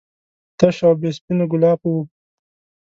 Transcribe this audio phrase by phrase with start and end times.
[0.59, 1.97] تش او بې سپینو ګلابو و.